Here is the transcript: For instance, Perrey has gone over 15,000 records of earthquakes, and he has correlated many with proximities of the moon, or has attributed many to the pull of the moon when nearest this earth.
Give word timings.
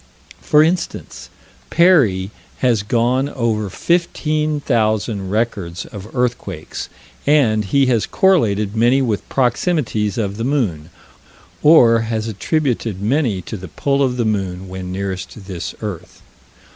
For 0.41 0.63
instance, 0.63 1.29
Perrey 1.69 2.31
has 2.57 2.81
gone 2.81 3.29
over 3.29 3.69
15,000 3.69 5.29
records 5.29 5.85
of 5.85 6.15
earthquakes, 6.15 6.89
and 7.27 7.65
he 7.65 7.85
has 7.85 8.07
correlated 8.07 8.75
many 8.75 9.03
with 9.03 9.29
proximities 9.29 10.17
of 10.17 10.37
the 10.37 10.43
moon, 10.43 10.89
or 11.61 11.99
has 11.99 12.27
attributed 12.27 12.99
many 12.99 13.43
to 13.43 13.55
the 13.55 13.67
pull 13.67 14.01
of 14.01 14.17
the 14.17 14.25
moon 14.25 14.67
when 14.69 14.91
nearest 14.91 15.45
this 15.45 15.75
earth. 15.83 16.23